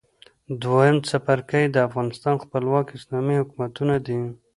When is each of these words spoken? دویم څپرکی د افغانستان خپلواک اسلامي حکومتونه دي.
دویم 0.61 0.97
څپرکی 1.07 1.63
د 1.69 1.77
افغانستان 1.87 2.35
خپلواک 2.43 2.85
اسلامي 2.97 3.35
حکومتونه 3.41 3.95
دي. 4.05 4.19